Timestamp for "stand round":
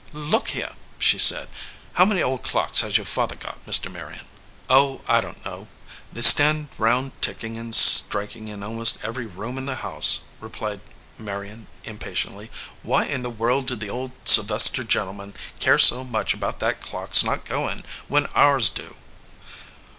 6.23-7.11